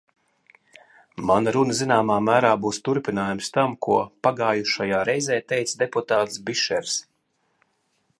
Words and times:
Mana 1.31 1.51
runa 1.57 1.75
zināmā 1.79 2.15
mērā 2.29 2.53
būs 2.63 2.79
turpinājums 2.87 3.53
tam, 3.57 3.75
ko 3.87 3.99
pagājušajā 4.29 5.03
reizē 5.11 5.37
teica 5.53 5.81
deputāts 5.83 6.41
Bišers. 6.49 6.97